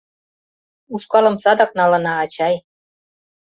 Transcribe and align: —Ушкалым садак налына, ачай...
—Ушкалым 0.93 1.35
садак 1.43 1.71
налына, 1.79 2.13
ачай... 2.23 2.55